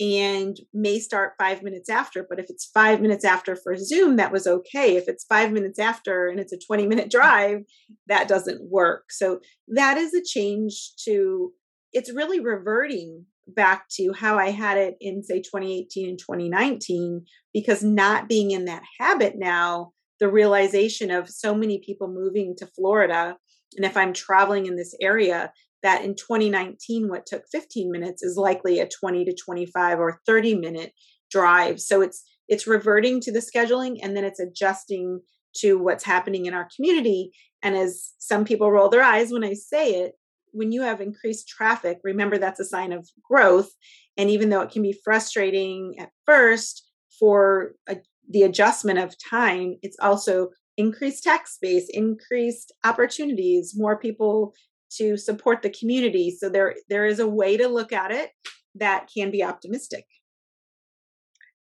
and 0.00 0.58
may 0.72 0.98
start 0.98 1.34
five 1.38 1.62
minutes 1.62 1.90
after. 1.90 2.24
But 2.28 2.38
if 2.38 2.46
it's 2.48 2.66
five 2.66 3.00
minutes 3.00 3.24
after 3.24 3.56
for 3.56 3.76
Zoom, 3.76 4.16
that 4.16 4.32
was 4.32 4.46
okay. 4.46 4.96
If 4.96 5.08
it's 5.08 5.24
five 5.24 5.50
minutes 5.50 5.78
after 5.78 6.28
and 6.28 6.38
it's 6.38 6.52
a 6.52 6.58
20 6.58 6.86
minute 6.86 7.06
mm. 7.08 7.10
drive, 7.10 7.62
that 8.06 8.28
doesn't 8.28 8.70
work. 8.70 9.10
So 9.10 9.40
that 9.68 9.96
is 9.96 10.14
a 10.14 10.22
change 10.22 10.92
to, 11.04 11.52
it's 11.92 12.12
really 12.12 12.40
reverting 12.40 13.26
back 13.54 13.88
to 13.90 14.12
how 14.12 14.38
I 14.38 14.50
had 14.50 14.78
it 14.78 14.94
in, 15.00 15.22
say, 15.22 15.40
2018 15.40 16.08
and 16.08 16.18
2019, 16.18 17.24
because 17.52 17.82
not 17.82 18.28
being 18.28 18.50
in 18.50 18.66
that 18.66 18.82
habit 18.98 19.34
now, 19.36 19.92
the 20.20 20.30
realization 20.30 21.10
of 21.10 21.28
so 21.28 21.54
many 21.54 21.80
people 21.84 22.08
moving 22.08 22.54
to 22.58 22.66
Florida. 22.66 23.36
And 23.76 23.84
if 23.84 23.96
I'm 23.96 24.12
traveling 24.12 24.66
in 24.66 24.76
this 24.76 24.94
area, 25.00 25.52
that 25.82 26.04
in 26.04 26.14
2019 26.14 27.08
what 27.08 27.26
took 27.26 27.44
15 27.50 27.90
minutes 27.90 28.22
is 28.22 28.36
likely 28.36 28.80
a 28.80 28.88
20 28.88 29.24
to 29.24 29.34
25 29.34 29.98
or 29.98 30.20
30 30.26 30.56
minute 30.56 30.92
drive 31.30 31.80
so 31.80 32.00
it's 32.00 32.24
it's 32.48 32.66
reverting 32.66 33.20
to 33.20 33.32
the 33.32 33.40
scheduling 33.40 33.98
and 34.02 34.16
then 34.16 34.24
it's 34.24 34.40
adjusting 34.40 35.20
to 35.56 35.78
what's 35.78 36.04
happening 36.04 36.46
in 36.46 36.54
our 36.54 36.68
community 36.74 37.30
and 37.62 37.76
as 37.76 38.12
some 38.18 38.44
people 38.44 38.70
roll 38.70 38.88
their 38.88 39.02
eyes 39.02 39.30
when 39.30 39.44
i 39.44 39.52
say 39.52 39.90
it 39.90 40.12
when 40.58 40.72
you 40.72 40.82
have 40.82 41.00
increased 41.00 41.48
traffic 41.48 41.98
remember 42.04 42.38
that's 42.38 42.60
a 42.60 42.64
sign 42.64 42.92
of 42.92 43.08
growth 43.22 43.70
and 44.16 44.30
even 44.30 44.50
though 44.50 44.60
it 44.60 44.70
can 44.70 44.82
be 44.82 44.98
frustrating 45.04 45.94
at 45.98 46.10
first 46.26 46.86
for 47.18 47.72
a, 47.88 47.96
the 48.30 48.42
adjustment 48.42 48.98
of 48.98 49.14
time 49.30 49.76
it's 49.82 49.96
also 50.00 50.48
increased 50.76 51.24
tax 51.24 51.54
space 51.54 51.88
increased 51.90 52.72
opportunities 52.84 53.74
more 53.76 53.98
people 53.98 54.54
to 54.90 55.16
support 55.16 55.62
the 55.62 55.70
community. 55.70 56.30
So 56.30 56.48
there 56.48 56.74
there 56.88 57.06
is 57.06 57.18
a 57.18 57.28
way 57.28 57.56
to 57.56 57.68
look 57.68 57.92
at 57.92 58.10
it 58.10 58.30
that 58.74 59.08
can 59.14 59.30
be 59.30 59.42
optimistic. 59.42 60.04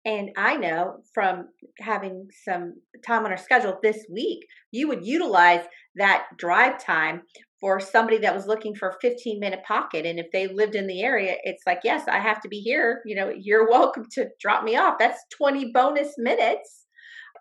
And 0.05 0.29
I 0.37 0.55
know 0.57 0.97
from 1.13 1.47
having 1.79 2.27
some 2.43 2.75
time 3.05 3.25
on 3.25 3.31
our 3.31 3.37
schedule 3.37 3.79
this 3.81 4.05
week, 4.11 4.45
you 4.71 4.87
would 4.87 5.03
utilize 5.03 5.65
that 5.95 6.27
drive 6.37 6.83
time 6.83 7.23
for 7.65 7.79
somebody 7.79 8.19
that 8.19 8.35
was 8.35 8.45
looking 8.45 8.75
for 8.75 8.89
a 8.89 8.99
15 9.01 9.39
minute 9.39 9.63
pocket. 9.67 10.05
And 10.05 10.19
if 10.19 10.27
they 10.31 10.45
lived 10.45 10.75
in 10.75 10.85
the 10.85 11.01
area, 11.01 11.33
it's 11.41 11.63
like, 11.65 11.79
yes, 11.83 12.07
I 12.07 12.19
have 12.19 12.39
to 12.41 12.47
be 12.47 12.59
here. 12.59 13.01
You 13.07 13.15
know, 13.15 13.33
you're 13.35 13.67
welcome 13.71 14.05
to 14.11 14.29
drop 14.39 14.63
me 14.63 14.75
off. 14.75 14.99
That's 14.99 15.25
20 15.35 15.71
bonus 15.73 16.13
minutes. 16.19 16.85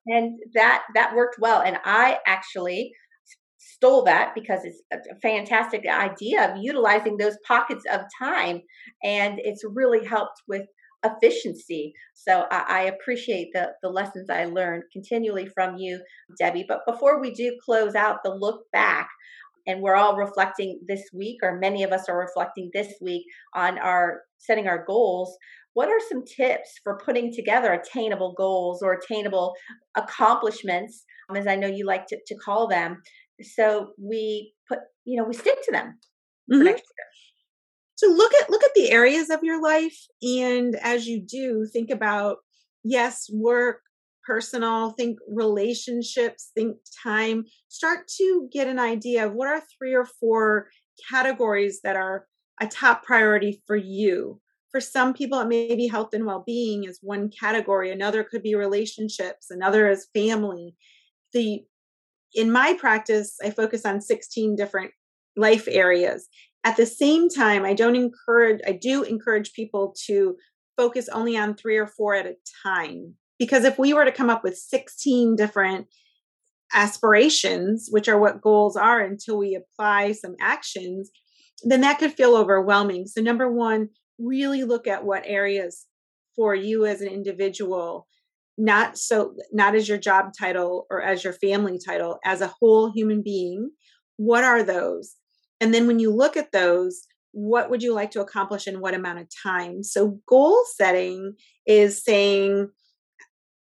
And 0.06 0.38
that 0.54 0.84
that 0.94 1.14
worked 1.14 1.36
well. 1.38 1.60
And 1.60 1.76
I 1.84 2.20
actually 2.26 2.92
stole 3.58 4.02
that 4.04 4.34
because 4.34 4.60
it's 4.64 4.80
a 4.90 5.20
fantastic 5.20 5.84
idea 5.86 6.50
of 6.50 6.56
utilizing 6.58 7.18
those 7.18 7.36
pockets 7.46 7.84
of 7.92 8.00
time 8.18 8.62
and 9.02 9.38
it's 9.40 9.62
really 9.74 10.06
helped 10.06 10.40
with 10.48 10.62
efficiency 11.04 11.92
so 12.14 12.46
I, 12.50 12.64
I, 12.68 12.80
appreciate 12.82 13.50
the 13.52 13.72
the 13.82 13.88
lessons 13.88 14.28
i 14.28 14.44
learned 14.44 14.84
continually 14.92 15.46
from 15.46 15.76
you 15.76 16.00
debbie 16.38 16.64
but 16.66 16.80
before 16.86 17.20
we 17.20 17.32
do 17.32 17.56
close 17.64 17.94
out 17.94 18.18
the 18.22 18.34
look 18.34 18.64
back 18.72 19.08
and 19.66 19.80
we're 19.80 19.96
all 19.96 20.16
reflecting 20.16 20.80
this 20.86 21.02
week 21.12 21.38
or 21.42 21.58
many 21.58 21.82
of 21.82 21.92
us 21.92 22.08
are 22.08 22.18
reflecting 22.18 22.70
this 22.72 22.94
week 23.00 23.24
on 23.54 23.78
our 23.78 24.22
setting 24.38 24.66
our 24.66 24.84
goals 24.84 25.36
what 25.74 25.88
are 25.88 26.00
some 26.08 26.24
tips 26.24 26.80
for 26.82 26.98
putting 27.04 27.32
together 27.32 27.72
attainable 27.72 28.32
goals 28.36 28.82
or 28.82 28.92
attainable 28.92 29.54
accomplishments 29.96 31.04
as 31.36 31.46
i 31.46 31.56
know 31.56 31.66
you 31.66 31.86
like 31.86 32.06
to, 32.06 32.18
to 32.26 32.34
call 32.36 32.68
them 32.68 33.00
so 33.42 33.88
we 33.98 34.52
put 34.68 34.78
you 35.04 35.16
know 35.16 35.26
we 35.26 35.34
stick 35.34 35.58
to 35.64 35.72
them 35.72 35.98
mm-hmm. 36.52 36.76
so 37.96 38.06
look 38.08 38.32
at 38.34 38.50
look 38.50 38.62
at 38.62 38.74
the 38.74 38.90
areas 38.90 39.30
of 39.30 39.42
your 39.42 39.62
life 39.62 39.96
and 40.22 40.76
as 40.82 41.06
you 41.06 41.20
do 41.20 41.66
think 41.72 41.90
about 41.90 42.36
yes 42.82 43.28
work 43.32 43.80
personal 44.26 44.90
think 44.90 45.18
relationships 45.28 46.50
think 46.54 46.76
time 47.02 47.44
start 47.68 48.08
to 48.08 48.48
get 48.52 48.66
an 48.66 48.78
idea 48.78 49.26
of 49.26 49.32
what 49.32 49.48
are 49.48 49.62
three 49.78 49.94
or 49.94 50.04
four 50.04 50.68
categories 51.10 51.80
that 51.82 51.96
are 51.96 52.26
a 52.60 52.66
top 52.66 53.02
priority 53.02 53.62
for 53.66 53.76
you 53.76 54.40
for 54.70 54.80
some 54.80 55.12
people 55.12 55.40
it 55.40 55.48
may 55.48 55.74
be 55.74 55.88
health 55.88 56.14
and 56.14 56.24
well-being 56.24 56.84
is 56.84 56.98
one 57.02 57.28
category 57.28 57.90
another 57.90 58.22
could 58.22 58.42
be 58.42 58.54
relationships 58.54 59.50
another 59.50 59.88
is 59.88 60.06
family 60.14 60.74
the 61.32 61.64
in 62.34 62.50
my 62.50 62.76
practice, 62.78 63.36
I 63.42 63.50
focus 63.50 63.86
on 63.86 64.00
16 64.00 64.56
different 64.56 64.90
life 65.36 65.66
areas. 65.68 66.28
At 66.64 66.76
the 66.76 66.86
same 66.86 67.28
time, 67.28 67.64
I 67.64 67.74
don't 67.74 67.96
encourage, 67.96 68.60
I 68.66 68.72
do 68.72 69.02
encourage 69.02 69.52
people 69.52 69.94
to 70.06 70.36
focus 70.76 71.08
only 71.08 71.36
on 71.36 71.54
three 71.54 71.76
or 71.76 71.86
four 71.86 72.14
at 72.14 72.26
a 72.26 72.34
time. 72.62 73.14
Because 73.38 73.64
if 73.64 73.78
we 73.78 73.92
were 73.92 74.04
to 74.04 74.12
come 74.12 74.30
up 74.30 74.44
with 74.44 74.56
16 74.56 75.36
different 75.36 75.86
aspirations, 76.72 77.88
which 77.90 78.08
are 78.08 78.18
what 78.18 78.40
goals 78.40 78.76
are 78.76 79.00
until 79.00 79.38
we 79.38 79.54
apply 79.54 80.12
some 80.12 80.36
actions, 80.40 81.10
then 81.62 81.80
that 81.82 81.98
could 81.98 82.12
feel 82.12 82.36
overwhelming. 82.36 83.06
So, 83.06 83.20
number 83.20 83.50
one, 83.50 83.88
really 84.18 84.64
look 84.64 84.86
at 84.86 85.04
what 85.04 85.22
areas 85.24 85.86
for 86.36 86.54
you 86.54 86.86
as 86.86 87.00
an 87.00 87.08
individual 87.08 88.06
not 88.56 88.96
so 88.96 89.34
not 89.52 89.74
as 89.74 89.88
your 89.88 89.98
job 89.98 90.32
title 90.38 90.86
or 90.90 91.02
as 91.02 91.24
your 91.24 91.32
family 91.32 91.78
title 91.84 92.18
as 92.24 92.40
a 92.40 92.52
whole 92.60 92.90
human 92.92 93.22
being 93.22 93.70
what 94.16 94.44
are 94.44 94.62
those 94.62 95.16
and 95.60 95.74
then 95.74 95.86
when 95.86 95.98
you 95.98 96.14
look 96.14 96.36
at 96.36 96.52
those 96.52 97.02
what 97.32 97.68
would 97.68 97.82
you 97.82 97.92
like 97.92 98.12
to 98.12 98.20
accomplish 98.20 98.68
in 98.68 98.80
what 98.80 98.94
amount 98.94 99.18
of 99.18 99.26
time 99.42 99.82
so 99.82 100.20
goal 100.28 100.62
setting 100.76 101.34
is 101.66 102.04
saying 102.04 102.68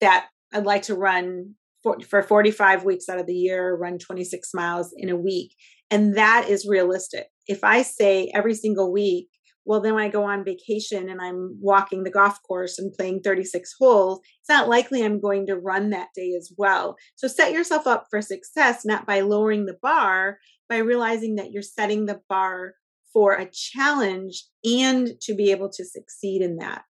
that 0.02 0.26
i'd 0.52 0.66
like 0.66 0.82
to 0.82 0.94
run 0.94 1.54
for, 1.82 1.98
for 2.00 2.22
45 2.22 2.84
weeks 2.84 3.08
out 3.08 3.18
of 3.18 3.26
the 3.26 3.34
year 3.34 3.74
run 3.74 3.98
26 3.98 4.50
miles 4.54 4.94
in 4.96 5.08
a 5.08 5.16
week. 5.16 5.54
And 5.90 6.16
that 6.16 6.48
is 6.48 6.68
realistic. 6.68 7.26
If 7.46 7.64
i 7.64 7.82
say 7.82 8.30
every 8.34 8.54
single 8.54 8.92
week 8.92 9.28
well 9.64 9.80
then 9.80 9.94
when 9.94 10.04
i 10.04 10.08
go 10.08 10.24
on 10.24 10.44
vacation 10.44 11.08
and 11.08 11.20
i'm 11.20 11.56
walking 11.60 12.02
the 12.02 12.10
golf 12.10 12.38
course 12.46 12.78
and 12.78 12.92
playing 12.92 13.20
36 13.20 13.74
holes 13.78 14.20
it's 14.40 14.48
not 14.48 14.68
likely 14.68 15.04
i'm 15.04 15.20
going 15.20 15.46
to 15.46 15.56
run 15.56 15.90
that 15.90 16.08
day 16.14 16.34
as 16.36 16.52
well. 16.56 16.96
So 17.16 17.28
set 17.28 17.52
yourself 17.52 17.86
up 17.86 18.06
for 18.10 18.22
success 18.22 18.84
not 18.84 19.06
by 19.06 19.20
lowering 19.20 19.66
the 19.66 19.78
bar 19.82 20.38
by 20.68 20.78
realizing 20.78 21.36
that 21.36 21.50
you're 21.50 21.62
setting 21.62 22.06
the 22.06 22.20
bar 22.28 22.74
for 23.12 23.34
a 23.34 23.50
challenge 23.52 24.44
and 24.64 25.10
to 25.20 25.34
be 25.34 25.50
able 25.50 25.68
to 25.68 25.84
succeed 25.84 26.40
in 26.40 26.56
that 26.56 26.82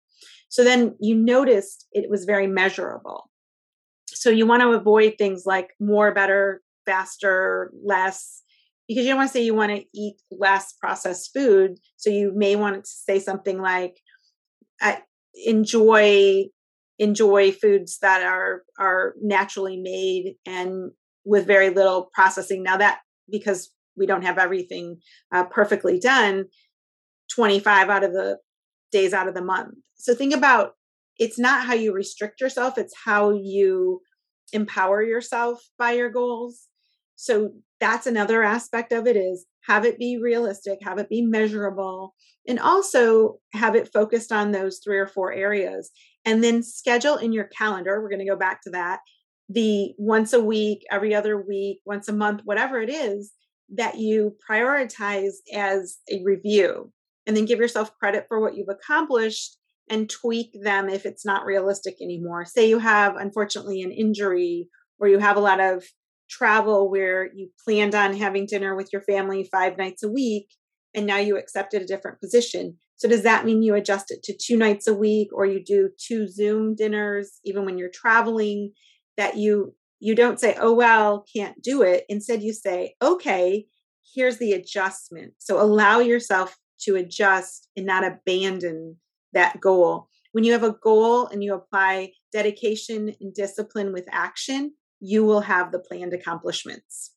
so 0.52 0.62
then 0.62 0.94
you 1.00 1.14
noticed 1.14 1.86
it 1.92 2.10
was 2.10 2.24
very 2.24 2.46
measurable 2.46 3.30
so 4.06 4.28
you 4.28 4.46
want 4.46 4.62
to 4.62 4.72
avoid 4.72 5.14
things 5.16 5.44
like 5.46 5.70
more 5.80 6.12
better 6.12 6.60
faster 6.86 7.72
less 7.84 8.42
because 8.88 9.04
you 9.04 9.10
don't 9.10 9.18
want 9.18 9.30
to 9.30 9.32
say 9.32 9.42
you 9.42 9.54
want 9.54 9.74
to 9.74 9.84
eat 9.94 10.16
less 10.30 10.74
processed 10.74 11.30
food. 11.32 11.78
So 11.96 12.10
you 12.10 12.32
may 12.34 12.56
want 12.56 12.84
to 12.84 12.90
say 12.90 13.18
something 13.18 13.60
like, 13.60 13.96
I 14.80 15.00
enjoy 15.46 16.44
enjoy 16.98 17.52
foods 17.52 17.98
that 18.02 18.22
are 18.22 18.62
are 18.78 19.14
naturally 19.20 19.80
made 19.80 20.34
and 20.46 20.90
with 21.24 21.46
very 21.46 21.70
little 21.70 22.10
processing. 22.12 22.62
Now 22.62 22.76
that 22.76 23.00
because 23.30 23.70
we 23.96 24.06
don't 24.06 24.24
have 24.24 24.38
everything 24.38 24.98
uh, 25.32 25.44
perfectly 25.44 25.98
done, 25.98 26.46
25 27.34 27.88
out 27.88 28.04
of 28.04 28.12
the 28.12 28.38
days 28.92 29.12
out 29.12 29.28
of 29.28 29.34
the 29.34 29.42
month. 29.42 29.74
So 29.96 30.14
think 30.14 30.34
about 30.34 30.74
it's 31.18 31.38
not 31.38 31.66
how 31.66 31.74
you 31.74 31.92
restrict 31.92 32.40
yourself, 32.40 32.78
it's 32.78 32.94
how 33.04 33.30
you 33.30 34.00
empower 34.52 35.02
yourself 35.02 35.62
by 35.78 35.92
your 35.92 36.10
goals. 36.10 36.68
So 37.16 37.52
that's 37.80 38.06
another 38.06 38.42
aspect 38.42 38.92
of 38.92 39.06
it 39.06 39.16
is 39.16 39.46
have 39.66 39.84
it 39.84 39.98
be 39.98 40.18
realistic, 40.20 40.78
have 40.82 40.98
it 40.98 41.08
be 41.08 41.22
measurable, 41.22 42.14
and 42.46 42.58
also 42.58 43.38
have 43.52 43.74
it 43.76 43.92
focused 43.92 44.32
on 44.32 44.50
those 44.50 44.80
three 44.82 44.98
or 44.98 45.06
four 45.06 45.32
areas. 45.32 45.90
And 46.24 46.42
then 46.42 46.62
schedule 46.62 47.16
in 47.16 47.32
your 47.32 47.44
calendar, 47.44 48.00
we're 48.00 48.08
going 48.08 48.24
to 48.24 48.30
go 48.30 48.36
back 48.36 48.62
to 48.62 48.70
that, 48.70 49.00
the 49.48 49.92
once 49.98 50.32
a 50.32 50.42
week, 50.42 50.84
every 50.90 51.14
other 51.14 51.40
week, 51.40 51.80
once 51.84 52.08
a 52.08 52.12
month, 52.12 52.42
whatever 52.44 52.80
it 52.80 52.90
is 52.90 53.32
that 53.74 53.98
you 53.98 54.36
prioritize 54.48 55.34
as 55.52 55.98
a 56.10 56.22
review. 56.24 56.92
And 57.26 57.36
then 57.36 57.44
give 57.44 57.58
yourself 57.58 57.96
credit 57.98 58.26
for 58.28 58.40
what 58.40 58.56
you've 58.56 58.68
accomplished 58.68 59.56
and 59.88 60.08
tweak 60.08 60.50
them 60.62 60.88
if 60.88 61.06
it's 61.06 61.24
not 61.24 61.44
realistic 61.44 61.96
anymore. 62.00 62.44
Say 62.44 62.68
you 62.68 62.78
have, 62.78 63.16
unfortunately, 63.16 63.82
an 63.82 63.92
injury 63.92 64.68
or 64.98 65.08
you 65.08 65.18
have 65.18 65.36
a 65.36 65.40
lot 65.40 65.60
of 65.60 65.84
travel 66.30 66.90
where 66.90 67.28
you 67.34 67.50
planned 67.64 67.94
on 67.94 68.16
having 68.16 68.46
dinner 68.46 68.74
with 68.74 68.88
your 68.92 69.02
family 69.02 69.48
five 69.52 69.76
nights 69.76 70.02
a 70.02 70.08
week 70.08 70.48
and 70.94 71.06
now 71.06 71.18
you 71.18 71.36
accepted 71.36 71.82
a 71.82 71.86
different 71.86 72.20
position. 72.20 72.78
So 72.96 73.08
does 73.08 73.22
that 73.22 73.44
mean 73.44 73.62
you 73.62 73.74
adjust 73.74 74.10
it 74.10 74.22
to 74.24 74.36
two 74.36 74.56
nights 74.56 74.86
a 74.86 74.94
week 74.94 75.28
or 75.32 75.44
you 75.44 75.62
do 75.62 75.90
two 75.98 76.28
Zoom 76.28 76.74
dinners 76.74 77.40
even 77.44 77.64
when 77.64 77.76
you're 77.76 77.90
traveling 77.92 78.72
that 79.16 79.36
you 79.36 79.74
you 80.00 80.16
don't 80.16 80.40
say, 80.40 80.56
"Oh 80.60 80.72
well, 80.72 81.24
can't 81.34 81.62
do 81.62 81.82
it." 81.82 82.04
Instead 82.08 82.42
you 82.42 82.52
say, 82.52 82.94
"Okay, 83.00 83.66
here's 84.14 84.38
the 84.38 84.52
adjustment." 84.52 85.34
So 85.38 85.60
allow 85.60 86.00
yourself 86.00 86.56
to 86.84 86.96
adjust 86.96 87.68
and 87.76 87.86
not 87.86 88.04
abandon 88.04 88.96
that 89.32 89.60
goal. 89.60 90.08
When 90.32 90.44
you 90.44 90.52
have 90.52 90.64
a 90.64 90.76
goal 90.82 91.26
and 91.26 91.42
you 91.44 91.54
apply 91.54 92.12
dedication 92.32 93.14
and 93.20 93.34
discipline 93.34 93.92
with 93.92 94.06
action, 94.10 94.74
you 95.00 95.24
will 95.24 95.40
have 95.40 95.72
the 95.72 95.78
planned 95.78 96.14
accomplishments. 96.14 97.14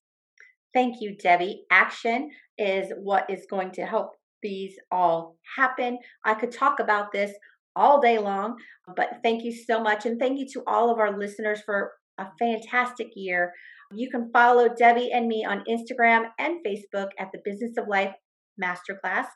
Thank 0.74 0.98
you, 1.00 1.16
Debbie. 1.16 1.64
Action 1.72 2.32
is 2.58 2.92
what 2.98 3.30
is 3.30 3.46
going 3.50 3.72
to 3.72 3.86
help 3.86 4.12
these 4.44 4.76
all 4.92 5.38
happen. 5.56 5.98
I 6.26 6.34
could 6.34 6.52
talk 6.52 6.80
about 6.80 7.12
this 7.12 7.32
all 7.76 8.02
day 8.02 8.18
long, 8.18 8.58
but 8.96 9.20
thank 9.24 9.44
you 9.44 9.54
so 9.54 9.82
much. 9.82 10.06
And 10.06 10.20
thank 10.20 10.40
you 10.40 10.48
to 10.54 10.64
all 10.68 10.92
of 10.92 11.00
our 11.00 11.18
listeners 11.18 11.62
for 11.66 11.94
a 12.18 12.28
fantastic 12.40 13.08
year. 13.16 13.54
You 13.94 14.10
can 14.10 14.30
follow 14.32 14.70
Debbie 14.70 15.12
and 15.12 15.28
me 15.28 15.46
on 15.46 15.64
Instagram 15.70 16.26
and 16.40 16.60
Facebook 16.66 17.10
at 17.20 17.32
the 17.32 17.40
Business 17.44 17.78
of 17.78 17.88
Life 17.88 18.14
Masterclass. 18.62 19.28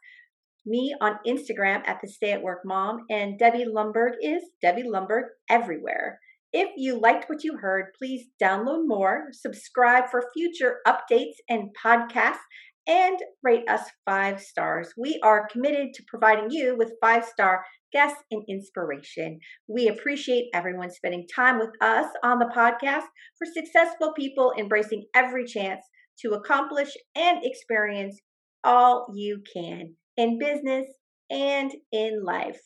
Me 0.65 0.95
on 1.01 1.19
Instagram 1.25 1.81
at 1.87 1.99
the 2.01 2.07
Stay 2.07 2.31
at 2.31 2.41
Work 2.41 2.61
Mom, 2.65 3.05
and 3.09 3.39
Debbie 3.39 3.65
Lundberg 3.65 4.13
is 4.21 4.43
Debbie 4.61 4.83
Lundberg 4.83 5.23
everywhere. 5.49 6.19
If 6.51 6.69
you 6.77 6.99
liked 6.99 7.29
what 7.29 7.43
you 7.43 7.57
heard, 7.57 7.93
please 7.97 8.27
download 8.41 8.87
more, 8.87 9.27
subscribe 9.31 10.09
for 10.09 10.29
future 10.35 10.77
updates 10.87 11.35
and 11.47 11.69
podcasts, 11.83 12.39
and 12.87 13.19
rate 13.43 13.69
us 13.69 13.83
five 14.05 14.41
stars. 14.41 14.91
We 14.97 15.19
are 15.23 15.47
committed 15.47 15.93
to 15.93 16.03
providing 16.07 16.49
you 16.49 16.75
with 16.75 16.93
five 16.99 17.23
star 17.23 17.63
guests 17.93 18.21
and 18.31 18.43
inspiration. 18.49 19.39
We 19.67 19.87
appreciate 19.87 20.49
everyone 20.53 20.91
spending 20.91 21.27
time 21.33 21.59
with 21.59 21.69
us 21.81 22.07
on 22.23 22.39
the 22.39 22.51
podcast 22.55 23.05
for 23.37 23.45
successful 23.53 24.13
people 24.13 24.53
embracing 24.57 25.05
every 25.15 25.45
chance 25.45 25.81
to 26.21 26.31
accomplish 26.31 26.89
and 27.15 27.39
experience 27.43 28.19
all 28.63 29.07
you 29.15 29.41
can 29.53 29.95
in 30.19 30.37
business 30.37 30.85
and 31.29 31.71
in 31.93 32.23
life. 32.25 32.59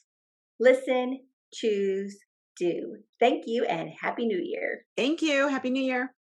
Listen, 0.59 1.19
choose, 1.53 2.17
do. 2.57 2.97
Thank 3.19 3.43
you 3.45 3.63
and 3.65 3.91
Happy 4.01 4.25
New 4.25 4.41
Year. 4.43 4.85
Thank 4.97 5.21
you. 5.21 5.47
Happy 5.47 5.69
New 5.69 5.83
Year. 5.83 6.13